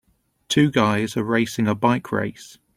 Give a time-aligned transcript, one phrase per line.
[0.49, 2.57] Two guys are racing a bike race.